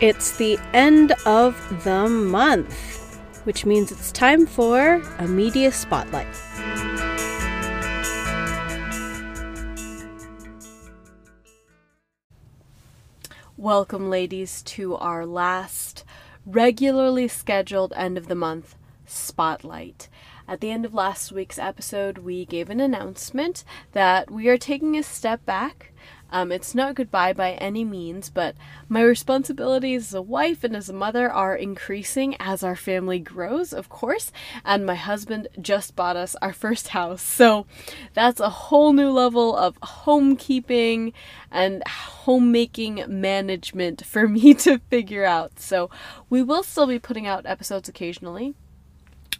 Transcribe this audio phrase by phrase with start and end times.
[0.00, 6.28] It's the end of the month, which means it's time for a media spotlight.
[13.56, 16.04] Welcome, ladies, to our last
[16.46, 20.08] regularly scheduled end of the month spotlight.
[20.46, 24.96] At the end of last week's episode, we gave an announcement that we are taking
[24.96, 25.92] a step back
[26.30, 28.54] um, it's not goodbye by any means, but
[28.88, 33.72] my responsibilities as a wife and as a mother are increasing as our family grows,
[33.72, 34.30] of course.
[34.64, 37.22] And my husband just bought us our first house.
[37.22, 37.66] So
[38.14, 41.12] that's a whole new level of homekeeping
[41.50, 45.58] and homemaking management for me to figure out.
[45.60, 45.88] So
[46.28, 48.54] we will still be putting out episodes occasionally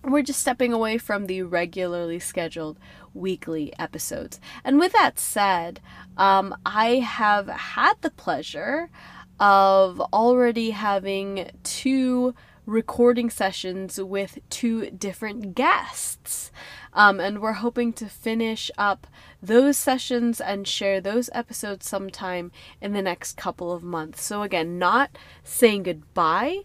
[0.04, 2.78] we're just stepping away from the regularly scheduled
[3.14, 4.40] weekly episodes.
[4.64, 5.80] And with that said,
[6.16, 8.90] um, I have had the pleasure
[9.40, 12.34] of already having two
[12.68, 16.52] recording sessions with two different guests.
[16.92, 19.06] Um, and we're hoping to finish up
[19.42, 24.22] those sessions and share those episodes sometime in the next couple of months.
[24.22, 26.58] So, again, not saying goodbye,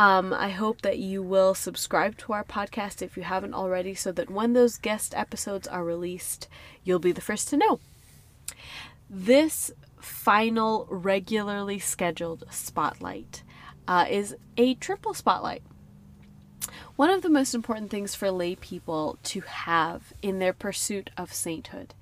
[0.00, 4.10] um, I hope that you will subscribe to our podcast if you haven't already, so
[4.12, 6.48] that when those guest episodes are released,
[6.82, 7.80] you'll be the first to know.
[9.10, 13.42] This final regularly scheduled spotlight
[13.86, 15.62] uh, is a triple spotlight.
[16.96, 21.34] One of the most important things for lay people to have in their pursuit of
[21.34, 21.92] sainthood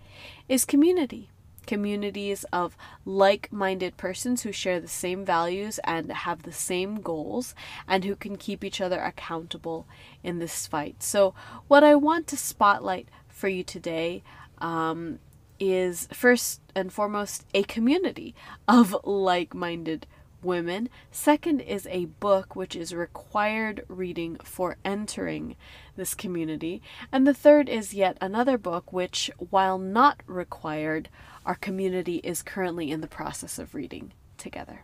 [0.49, 1.31] is community
[1.69, 7.55] communities of like minded persons who share the same values and have the same goals
[7.87, 9.87] and who can keep each other accountable
[10.25, 11.03] in this fight.
[11.03, 11.35] So,
[11.69, 14.23] what I want to spotlight for you today
[14.59, 15.19] um,
[15.61, 18.35] is first and foremost a community
[18.67, 20.07] of like minded
[20.43, 20.89] women.
[21.11, 25.57] Second is a book which is required reading for entering
[25.97, 26.81] this community.
[27.13, 31.09] And the third is yet another book which, while not required,
[31.49, 34.83] our community is currently in the process of reading together.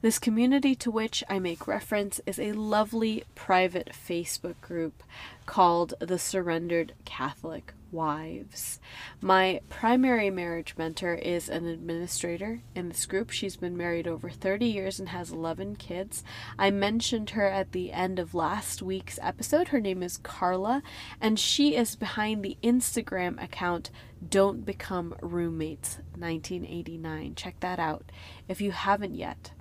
[0.00, 5.02] This community to which I make reference is a lovely private Facebook group
[5.44, 8.80] called the Surrendered Catholic Wives.
[9.20, 13.30] My primary marriage mentor is an administrator in this group.
[13.30, 16.24] She's been married over 30 years and has 11 kids.
[16.58, 19.68] I mentioned her at the end of last week's episode.
[19.68, 20.82] Her name is Carla,
[21.20, 23.90] and she is behind the Instagram account
[24.26, 27.34] Don't Become Roommates 1989.
[27.34, 28.10] Check that out
[28.48, 29.52] if you haven't yet.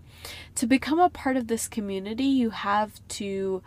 [0.55, 3.61] To become a part of this community, you have to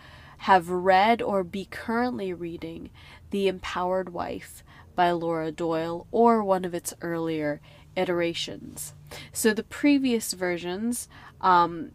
[0.45, 2.91] have read or be currently reading
[3.31, 4.63] The Empowered Wife
[4.95, 7.63] by Laura Doyle or one of its earlier
[7.97, 8.93] iterations.
[9.33, 11.09] So the previous versions,
[11.41, 11.93] um,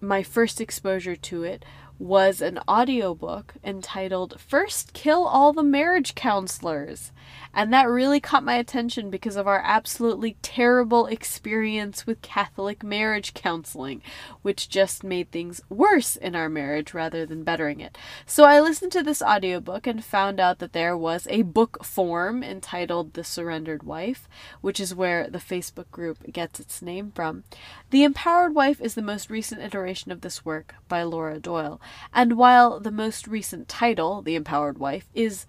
[0.00, 1.64] my first exposure to it
[1.98, 7.12] was an audiobook entitled First Kill All the Marriage Counselors.
[7.54, 13.34] And that really caught my attention because of our absolutely terrible experience with Catholic marriage
[13.34, 14.00] counseling,
[14.40, 17.98] which just made things worse in our marriage rather than bettering it.
[18.24, 22.42] So I listened to this audiobook and found out that there was a book form
[22.42, 24.28] entitled The Surrendered Wife,
[24.62, 27.44] which is where the Facebook group gets its name from.
[27.90, 31.80] The Empowered Wife is the most recent iteration of this work by Laura Doyle.
[32.12, 35.46] And while the most recent title, The Empowered Wife, is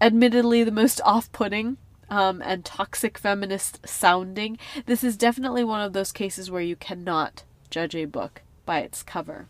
[0.00, 1.76] admittedly the most off putting
[2.10, 7.44] um, and toxic feminist sounding, this is definitely one of those cases where you cannot
[7.70, 9.46] judge a book by its cover.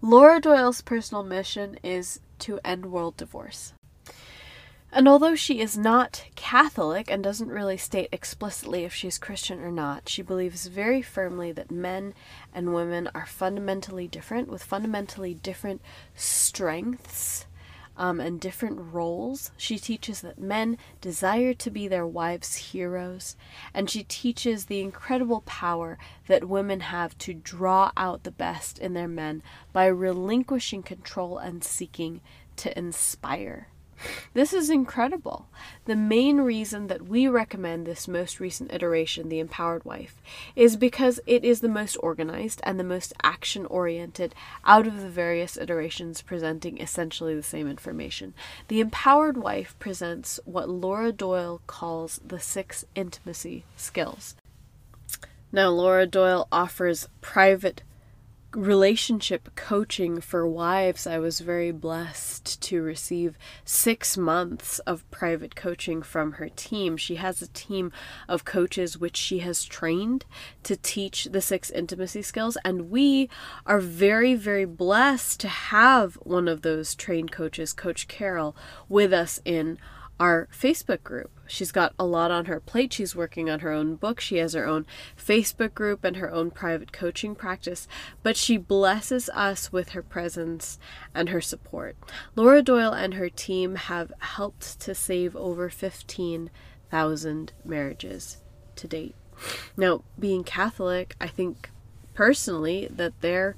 [0.00, 3.72] Laura Doyle's personal mission is to end world divorce.
[4.90, 9.70] And although she is not Catholic and doesn't really state explicitly if she's Christian or
[9.70, 12.14] not, she believes very firmly that men
[12.54, 15.82] and women are fundamentally different with fundamentally different
[16.14, 17.44] strengths
[17.98, 19.50] um, and different roles.
[19.58, 23.36] She teaches that men desire to be their wives' heroes,
[23.74, 25.98] and she teaches the incredible power
[26.28, 29.42] that women have to draw out the best in their men
[29.72, 32.22] by relinquishing control and seeking
[32.56, 33.68] to inspire.
[34.34, 35.48] This is incredible.
[35.84, 40.20] The main reason that we recommend this most recent iteration, The Empowered Wife,
[40.54, 44.34] is because it is the most organized and the most action oriented
[44.64, 48.34] out of the various iterations presenting essentially the same information.
[48.68, 54.36] The Empowered Wife presents what Laura Doyle calls the six intimacy skills.
[55.50, 57.82] Now, Laura Doyle offers private
[58.52, 66.02] relationship coaching for wives, I was very blessed to receive six months of private coaching
[66.02, 66.96] from her team.
[66.96, 67.92] She has a team
[68.26, 70.24] of coaches which she has trained
[70.62, 73.28] to teach the six intimacy skills, and we
[73.66, 78.56] are very, very blessed to have one of those trained coaches, Coach Carol,
[78.88, 79.78] with us in
[80.20, 81.30] our Facebook group.
[81.46, 82.92] She's got a lot on her plate.
[82.92, 84.20] She's working on her own book.
[84.20, 84.86] She has her own
[85.16, 87.88] Facebook group and her own private coaching practice,
[88.22, 90.78] but she blesses us with her presence
[91.14, 91.96] and her support.
[92.36, 98.38] Laura Doyle and her team have helped to save over 15,000 marriages
[98.76, 99.14] to date.
[99.76, 101.70] Now, being Catholic, I think
[102.14, 103.56] personally that they're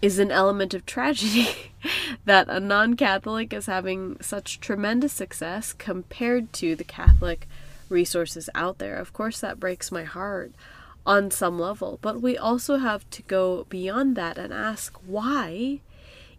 [0.00, 1.72] is an element of tragedy
[2.24, 7.48] that a non Catholic is having such tremendous success compared to the Catholic
[7.88, 8.96] resources out there.
[8.96, 10.52] Of course, that breaks my heart
[11.06, 15.80] on some level, but we also have to go beyond that and ask why,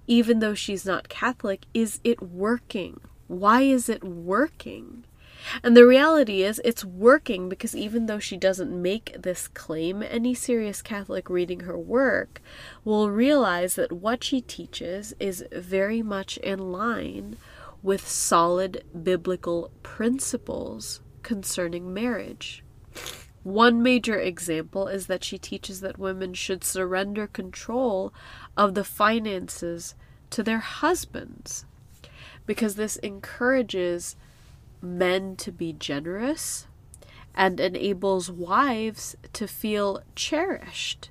[0.08, 3.00] even though she's not Catholic, is it working?
[3.28, 5.04] Why is it working?
[5.64, 10.34] And the reality is, it's working because even though she doesn't make this claim, any
[10.34, 12.42] serious Catholic reading her work
[12.84, 17.38] will realize that what she teaches is very much in line
[17.82, 22.64] with solid biblical principles concerning marriage.
[23.44, 28.14] One major example is that she teaches that women should surrender control
[28.58, 29.96] of the finances
[30.32, 31.66] to their husbands
[32.46, 34.16] because this encourages
[34.82, 36.68] men to be generous
[37.36, 41.10] and enables wives to feel cherished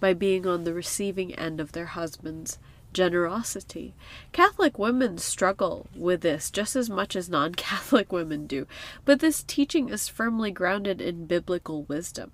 [0.00, 2.58] by being on the receiving end of their husband's
[2.92, 3.94] generosity.
[4.32, 8.66] Catholic women struggle with this just as much as non Catholic women do,
[9.04, 12.32] but this teaching is firmly grounded in biblical wisdom.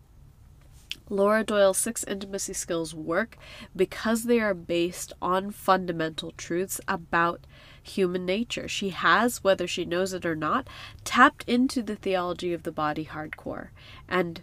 [1.12, 3.36] Laura Doyle's six intimacy skills work
[3.76, 7.46] because they are based on fundamental truths about
[7.82, 8.66] human nature.
[8.66, 10.66] She has, whether she knows it or not,
[11.04, 13.68] tapped into the theology of the body hardcore.
[14.08, 14.40] And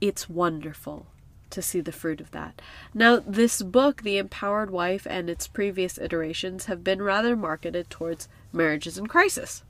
[0.00, 1.06] it's wonderful
[1.50, 2.60] to see the fruit of that.
[2.92, 8.28] Now, this book, The Empowered Wife, and its previous iterations have been rather marketed towards
[8.52, 9.62] marriages in crisis.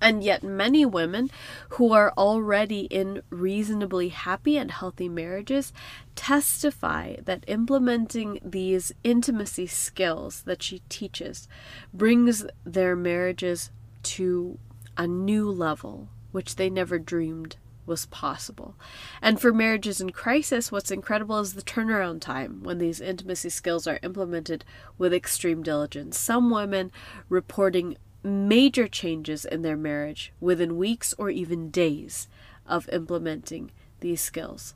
[0.00, 1.30] And yet, many women
[1.70, 5.72] who are already in reasonably happy and healthy marriages
[6.14, 11.48] testify that implementing these intimacy skills that she teaches
[11.94, 13.70] brings their marriages
[14.02, 14.58] to
[14.98, 17.56] a new level, which they never dreamed
[17.86, 18.74] was possible.
[19.22, 23.86] And for marriages in crisis, what's incredible is the turnaround time when these intimacy skills
[23.86, 24.64] are implemented
[24.98, 26.18] with extreme diligence.
[26.18, 26.90] Some women
[27.28, 32.28] reporting major changes in their marriage within weeks or even days
[32.66, 33.70] of implementing
[34.00, 34.74] these skills.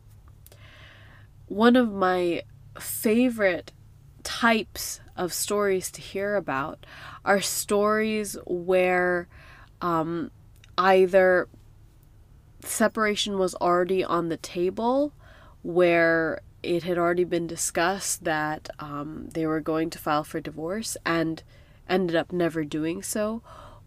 [1.48, 2.42] One of my
[2.78, 3.72] favorite
[4.22, 6.86] types of stories to hear about
[7.24, 9.26] are stories where
[9.80, 10.30] um,
[10.78, 11.48] either
[12.62, 15.12] separation was already on the table,
[15.62, 20.96] where it had already been discussed that um, they were going to file for divorce,
[21.04, 21.42] and
[21.90, 23.42] ended up never doing so,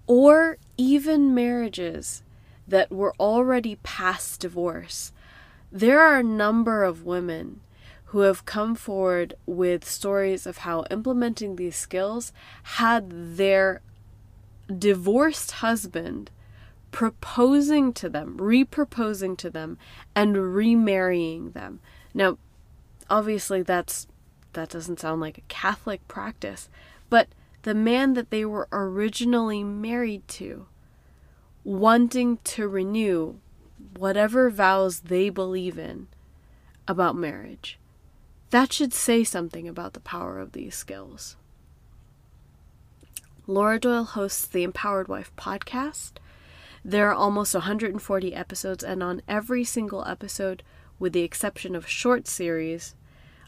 [0.05, 2.21] or even marriages
[2.67, 5.11] that were already past divorce.
[5.71, 7.61] There are a number of women
[8.05, 12.31] who have come forward with stories of how implementing these skills
[12.63, 13.81] had their
[14.77, 16.29] divorced husband
[16.91, 19.79] proposing to them, reproposing to them,
[20.15, 21.79] and remarrying them.
[22.13, 22.37] Now,
[23.09, 24.07] obviously that's
[24.53, 26.69] that doesn't sound like a Catholic practice,
[27.09, 27.27] but
[27.63, 30.67] the man that they were originally married to,
[31.63, 33.39] wanting to renew
[33.97, 36.07] whatever vows they believe in
[36.87, 37.79] about marriage.
[38.51, 41.37] That should say something about the power of these skills.
[43.47, 46.13] Laura Doyle hosts the Empowered Wife podcast.
[46.85, 50.63] There are almost 140 episodes, and on every single episode,
[50.99, 52.93] with the exception of short series,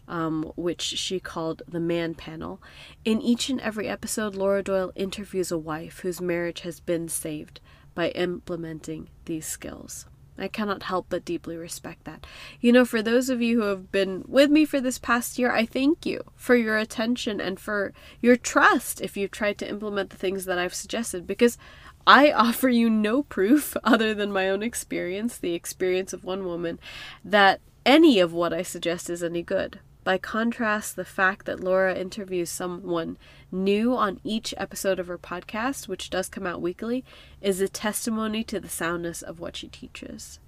[0.07, 2.61] um, which she called the Man Panel.
[3.03, 7.59] In each and every episode, Laura Doyle interviews a wife whose marriage has been saved
[7.93, 10.05] by implementing these skills.
[10.37, 12.27] I cannot help but deeply respect that.
[12.59, 15.51] You know, for those of you who have been with me for this past year,
[15.51, 20.09] I thank you for your attention and for your trust if you've tried to implement
[20.09, 21.57] the things that I've suggested because
[22.05, 26.79] I offer you no proof other than my own experience, the experience of one woman,
[27.23, 29.79] that any of what I suggest is any good.
[30.05, 33.17] By contrast, the fact that Laura interviews someone
[33.51, 37.03] new on each episode of her podcast, which does come out weekly,
[37.41, 40.39] is a testimony to the soundness of what she teaches.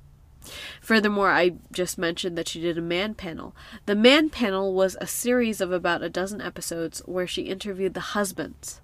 [0.80, 3.56] Furthermore, I just mentioned that she did a man panel.
[3.88, 8.14] The man panel was a series of about a dozen episodes where she interviewed the
[8.14, 8.80] husbands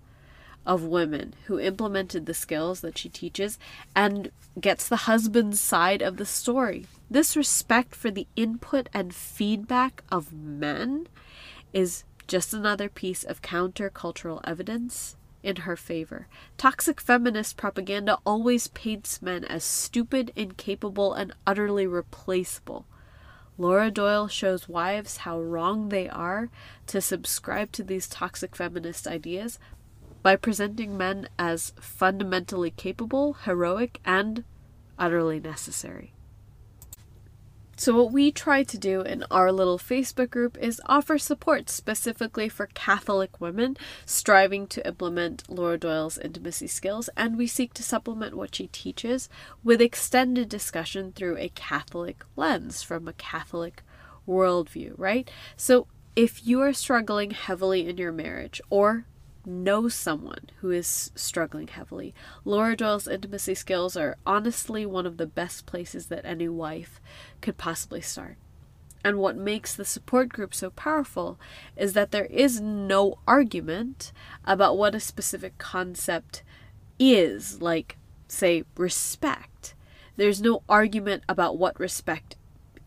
[0.65, 3.59] of women who implemented the skills that she teaches
[3.95, 6.85] and gets the husband's side of the story.
[7.09, 11.07] This respect for the input and feedback of men
[11.73, 16.27] is just another piece of countercultural evidence in her favor.
[16.57, 22.85] Toxic feminist propaganda always paints men as stupid, incapable, and utterly replaceable.
[23.57, 26.49] Laura Doyle shows wives how wrong they are
[26.87, 29.59] to subscribe to these toxic feminist ideas
[30.23, 34.43] by presenting men as fundamentally capable, heroic, and
[34.97, 36.13] utterly necessary.
[37.75, 42.47] So, what we try to do in our little Facebook group is offer support specifically
[42.47, 43.75] for Catholic women
[44.05, 49.27] striving to implement Laura Doyle's intimacy skills, and we seek to supplement what she teaches
[49.63, 53.81] with extended discussion through a Catholic lens from a Catholic
[54.27, 55.29] worldview, right?
[55.57, 59.05] So, if you are struggling heavily in your marriage or
[59.45, 62.13] know someone who is struggling heavily.
[62.45, 67.01] Laura Doyle's intimacy skills are honestly one of the best places that any wife
[67.41, 68.37] could possibly start.
[69.03, 71.37] And what makes the support group so powerful
[71.75, 74.13] is that there is no argument
[74.45, 76.41] about what a specific concept
[76.97, 77.97] is, like,
[78.27, 79.73] say, respect.
[80.15, 82.37] There's no argument about what respect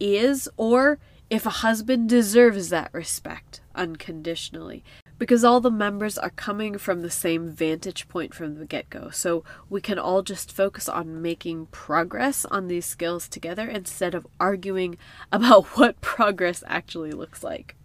[0.00, 0.98] is or
[1.28, 4.84] if a husband deserves that respect unconditionally
[5.18, 9.10] because all the members are coming from the same vantage point from the get go.
[9.10, 14.26] So we can all just focus on making progress on these skills together instead of
[14.38, 14.98] arguing
[15.32, 17.76] about what progress actually looks like.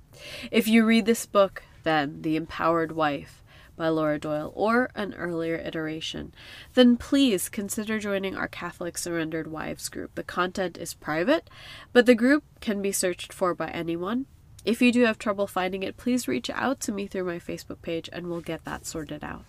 [0.52, 3.42] If you read this book, then The Empowered Wife
[3.78, 6.36] by Laura Doyle, or an earlier iteration,
[6.76, 10.14] then please consider joining our Catholic Surrendered Wives group.
[10.14, 11.50] The content is private,
[11.92, 14.28] but the group can be searched for by anyone
[14.65, 17.82] if you do have trouble finding it, please reach out to me through my Facebook
[17.82, 19.44] page and we'll get that sorted out.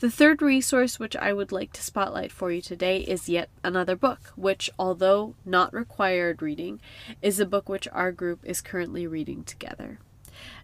[0.00, 3.96] The third resource which I would like to spotlight for you today is yet another
[3.96, 6.80] book, which, although not required reading,
[7.22, 9.98] is a book which our group is currently reading together.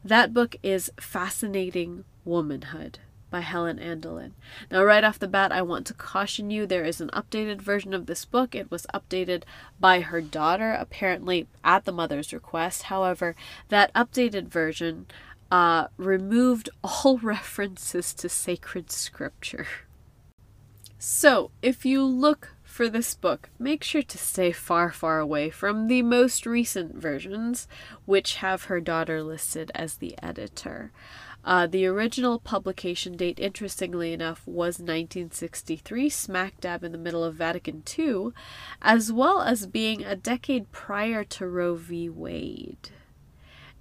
[0.04, 2.98] That book is Fascinating Womanhood
[3.32, 4.30] by Helen Andelin.
[4.70, 7.94] Now, right off the bat, I want to caution you there is an updated version
[7.94, 8.54] of this book.
[8.54, 9.42] It was updated
[9.80, 12.84] by her daughter, apparently at the mother's request.
[12.84, 13.34] However,
[13.70, 15.06] that updated version
[15.50, 19.66] uh, removed all references to sacred scripture.
[20.98, 25.88] So, if you look for this book, make sure to stay far, far away from
[25.88, 27.66] the most recent versions,
[28.06, 30.92] which have her daughter listed as the editor.
[31.44, 37.34] Uh, the original publication date, interestingly enough, was 1963, smack dab in the middle of
[37.34, 38.28] Vatican II,
[38.80, 42.08] as well as being a decade prior to Roe v.
[42.08, 42.90] Wade.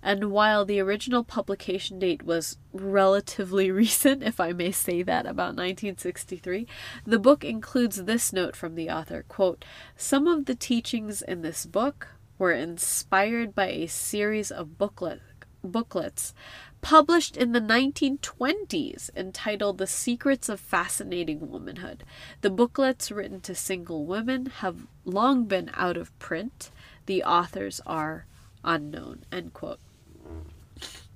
[0.04, 5.56] And while the original publication date was relatively recent, if I may say that, about
[5.56, 6.66] 1963,
[7.06, 9.64] the book includes this note from the author quote,
[9.96, 12.08] Some of the teachings in this book
[12.40, 15.22] were inspired by a series of booklet,
[15.64, 16.34] booklets
[16.82, 22.04] published in the 1920s entitled The Secrets of Fascinating Womanhood.
[22.42, 26.72] The booklets written to single women have long been out of print.
[27.06, 28.26] The authors are
[28.64, 29.26] unknown.
[29.32, 29.80] End quote.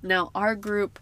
[0.02, 0.98] Now, our group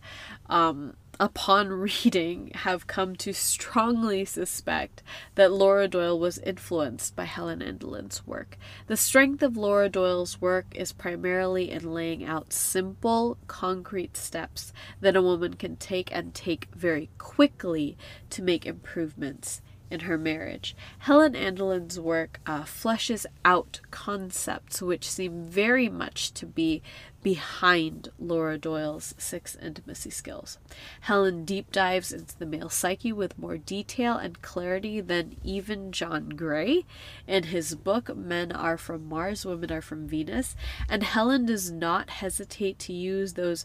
[0.46, 5.02] um, upon reading, have come to strongly suspect
[5.34, 8.56] that Laura Doyle was influenced by Helen Andelin's work.
[8.86, 15.16] The strength of Laura Doyle's work is primarily in laying out simple, concrete steps that
[15.16, 17.96] a woman can take and take very quickly
[18.30, 20.74] to make improvements in her marriage.
[21.00, 26.82] Helen Andelin's work uh, fleshes out concepts which seem very much to be
[27.24, 30.58] behind Laura Doyle's six intimacy skills.
[31.00, 36.28] Helen deep dives into the male psyche with more detail and clarity than even John
[36.28, 36.84] Gray
[37.26, 40.54] in his book Men Are From Mars, Women Are From Venus,
[40.88, 43.64] and Helen does not hesitate to use those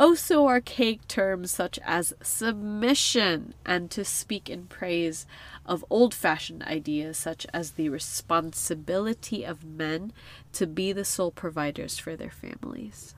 [0.00, 5.26] oh so archaic terms such as submission and to speak in praise
[5.66, 10.10] of old fashioned ideas such as the responsibility of men
[10.54, 13.14] to be the sole providers for their families.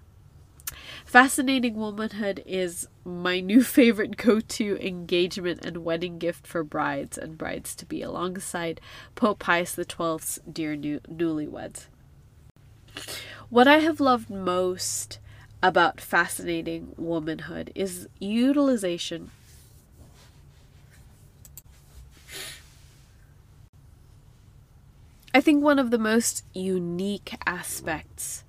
[1.07, 7.39] Fascinating Womanhood is my new favorite go to engagement and wedding gift for brides and
[7.39, 8.81] brides to be, alongside
[9.15, 11.87] Pope Pius XII's Dear New- Newlyweds.
[13.51, 15.19] What I have loved most
[15.63, 19.31] about Fascinating Womanhood is utilization
[25.35, 28.45] I think one of the most unique aspects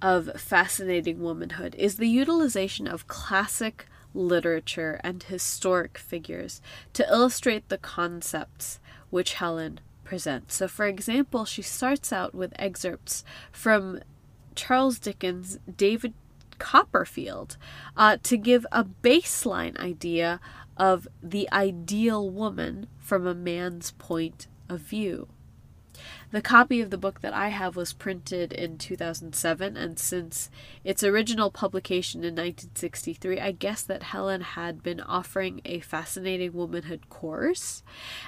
[0.00, 7.78] of fascinating womanhood is the utilization of classic literature and historic figures to illustrate the
[7.78, 8.78] concepts
[9.10, 10.54] which Helen presents.
[10.54, 14.00] So, for example, she starts out with excerpts from
[14.54, 16.14] Charles Dickens' David
[16.58, 17.56] Copperfield
[17.96, 20.40] uh, to give a baseline idea
[20.76, 25.28] of the ideal woman from a man's point of view.
[26.30, 30.50] The copy of the book that I have was printed in 2007, and since
[30.84, 37.08] its original publication in 1963, I guess that Helen had been offering a fascinating womanhood
[37.08, 37.82] course.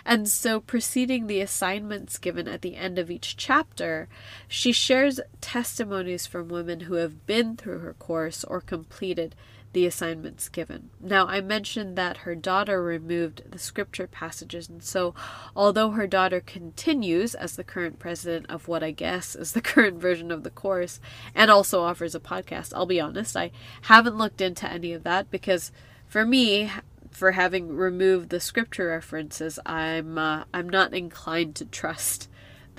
[0.06, 4.08] And so, preceding the assignments given at the end of each chapter,
[4.48, 9.34] she shares testimonies from women who have been through her course or completed
[9.72, 10.90] the assignments given.
[11.00, 15.14] Now, I mentioned that her daughter removed the scripture passages, and so
[15.54, 20.00] although her daughter continues as the current president of what I guess is the current
[20.00, 21.00] version of the course
[21.34, 25.30] and also offers a podcast, I'll be honest, I haven't looked into any of that
[25.30, 25.70] because
[26.06, 26.70] for me,
[27.10, 32.28] for having removed the scripture references, I'm uh, I'm not inclined to trust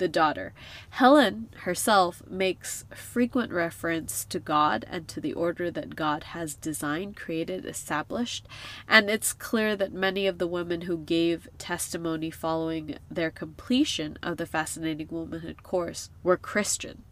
[0.02, 0.52] the daughter.
[0.90, 7.14] Helen herself makes frequent reference to God and to the order that God has designed,
[7.14, 8.48] created, established,
[8.88, 14.38] and it's clear that many of the women who gave testimony following their completion of
[14.38, 17.04] the Fascinating Womanhood course were Christian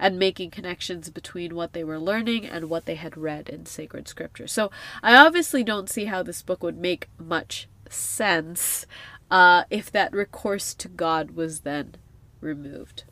[0.00, 4.08] and making connections between what they were learning and what they had read in sacred
[4.08, 4.48] scripture.
[4.48, 8.84] So I obviously don't see how this book would make much sense
[9.30, 11.94] uh, if that recourse to God was then
[12.42, 13.04] removed.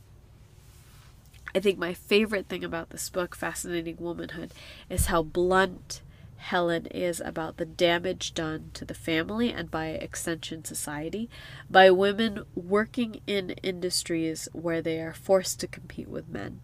[1.55, 4.53] I think my favorite thing about this book, Fascinating Womanhood,
[4.89, 6.03] is how blunt
[6.37, 11.29] Helen is about the damage done to the family and by extension society
[11.69, 16.61] by women working in industries where they are forced to compete with men.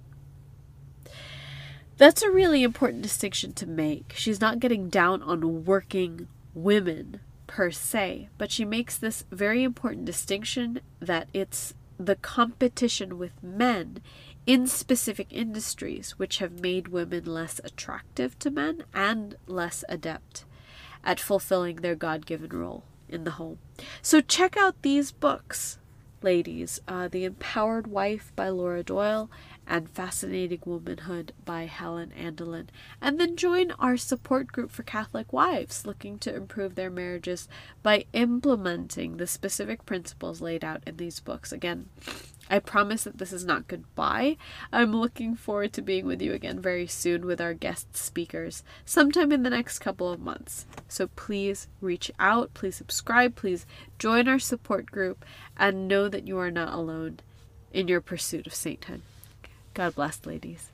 [1.98, 4.14] That's a really important distinction to make.
[4.16, 10.04] She's not getting down on working women per se, but she makes this very important
[10.04, 14.00] distinction that it's the competition with men
[14.46, 20.44] in specific industries which have made women less attractive to men and less adept
[21.04, 23.58] at fulfilling their God given role in the home.
[24.02, 25.78] So check out these books,
[26.22, 29.30] ladies uh, The Empowered Wife by Laura Doyle
[29.66, 32.68] and Fascinating Womanhood by Helen Andelin.
[33.00, 37.48] And then join our support group for Catholic wives looking to improve their marriages
[37.82, 41.52] by implementing the specific principles laid out in these books.
[41.52, 41.88] Again,
[42.48, 44.36] I promise that this is not goodbye.
[44.72, 49.32] I'm looking forward to being with you again very soon with our guest speakers, sometime
[49.32, 50.64] in the next couple of months.
[50.86, 53.66] So please reach out, please subscribe, please
[53.98, 55.24] join our support group,
[55.56, 57.18] and know that you are not alone
[57.72, 59.02] in your pursuit of sainthood.
[59.76, 60.70] God bless, ladies.